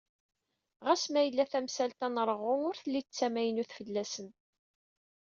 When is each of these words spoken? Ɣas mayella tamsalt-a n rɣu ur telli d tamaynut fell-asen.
Ɣas 0.85 1.03
mayella 1.11 1.45
tamsalt-a 1.51 2.07
n 2.09 2.21
rɣu 2.29 2.53
ur 2.67 2.75
telli 2.81 3.01
d 3.03 3.07
tamaynut 3.09 3.71
fell-asen. 3.77 4.29